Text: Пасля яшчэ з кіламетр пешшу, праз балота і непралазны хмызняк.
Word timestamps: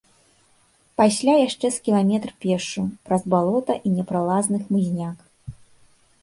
Пасля 1.01 1.35
яшчэ 1.47 1.69
з 1.75 1.83
кіламетр 1.87 2.29
пешшу, 2.45 2.81
праз 3.11 3.21
балота 3.35 3.77
і 3.91 3.93
непралазны 3.99 4.57
хмызняк. 4.65 5.17